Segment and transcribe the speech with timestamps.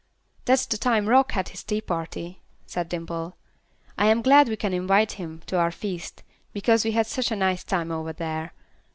[0.45, 3.35] "That's the time Rock had his tea party," said Dimple.
[3.99, 7.35] "I am glad we can invite him to our feast, because we had such a
[7.35, 8.51] nice time over there.